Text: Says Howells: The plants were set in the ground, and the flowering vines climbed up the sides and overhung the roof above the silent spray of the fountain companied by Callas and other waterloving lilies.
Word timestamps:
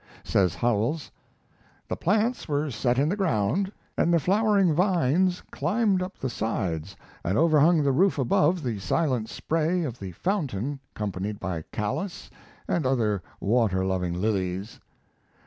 Says 0.23 0.55
Howells: 0.55 1.11
The 1.87 1.95
plants 1.95 2.47
were 2.47 2.71
set 2.71 2.97
in 2.97 3.07
the 3.07 3.15
ground, 3.15 3.71
and 3.95 4.11
the 4.11 4.19
flowering 4.19 4.73
vines 4.73 5.43
climbed 5.51 6.01
up 6.01 6.17
the 6.17 6.27
sides 6.27 6.95
and 7.23 7.37
overhung 7.37 7.83
the 7.83 7.91
roof 7.91 8.17
above 8.17 8.63
the 8.63 8.79
silent 8.79 9.29
spray 9.29 9.83
of 9.83 9.99
the 9.99 10.13
fountain 10.13 10.79
companied 10.95 11.39
by 11.39 11.61
Callas 11.71 12.31
and 12.67 12.83
other 12.83 13.21
waterloving 13.39 14.19
lilies. 14.19 14.79